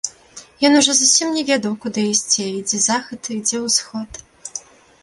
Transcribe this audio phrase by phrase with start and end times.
[0.69, 4.11] Ён ужо зусім не ведаў, куды ісці, і дзе захад, і дзе ўсход.